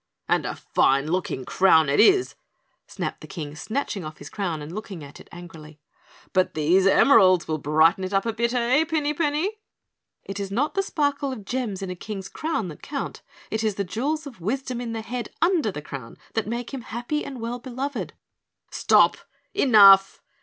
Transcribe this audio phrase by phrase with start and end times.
[0.27, 2.33] "And a fine looking crown it is,"
[2.87, 5.79] snapped the King, snatching off his crown and looking at it angrily.
[6.33, 9.59] "But these emeralds will brighten it up a bit, eh, Pinny Penny?"
[10.23, 13.75] "It is not the sparkle of gems in a King's crown that count, it is
[13.75, 17.39] the jewels of wisdom in the head under the crown that make him happy and
[17.39, 18.13] well beloved"
[18.71, 19.17] "Stop!
[19.53, 20.19] Enough!"